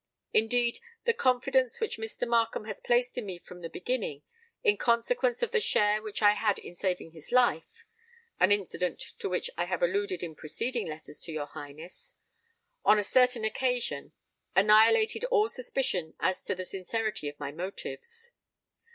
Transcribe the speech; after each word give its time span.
Indeed, 0.33 0.79
the 1.03 1.13
confidence 1.13 1.79
which 1.79 1.99
Mr. 1.99 2.27
Markham 2.27 2.65
has 2.65 2.79
placed 2.83 3.19
in 3.19 3.25
me 3.27 3.37
from 3.37 3.61
the 3.61 3.69
beginning, 3.69 4.23
in 4.63 4.75
consequence 4.75 5.43
of 5.43 5.51
the 5.51 5.59
share 5.59 6.01
which 6.01 6.23
I 6.23 6.33
had 6.33 6.57
in 6.57 6.73
saving 6.75 7.11
his 7.11 7.31
life 7.31 7.85
(an 8.39 8.51
incident 8.51 8.99
to 9.19 9.29
which 9.29 9.51
I 9.59 9.65
have 9.65 9.83
alluded 9.83 10.23
in 10.23 10.33
preceding 10.33 10.87
letters 10.87 11.21
to 11.25 11.31
your 11.31 11.45
Highness) 11.45 12.15
on 12.83 12.97
a 12.97 13.03
certain 13.03 13.45
occasion, 13.45 14.13
annihilated 14.55 15.23
all 15.25 15.47
suspicion 15.49 16.15
as 16.19 16.43
to 16.45 16.55
the 16.55 16.65
sincerity 16.65 17.29
of 17.29 17.39
my 17.39 17.51
motives. 17.51 18.31